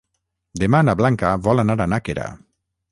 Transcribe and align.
Demà 0.61 0.79
na 0.87 0.95
Blanca 1.03 1.35
vol 1.49 1.65
anar 1.67 1.77
a 1.87 1.91
Nàquera. 1.95 2.29